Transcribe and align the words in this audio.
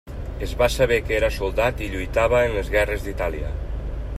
Es 0.45 0.53
va 0.61 0.69
saber 0.75 0.97
que 1.09 1.13
era 1.17 1.29
soldat 1.35 1.83
i 1.87 1.91
lluitava 1.91 2.41
en 2.47 2.57
les 2.57 2.73
guerres 2.77 3.07
d'Itàlia. 3.09 3.53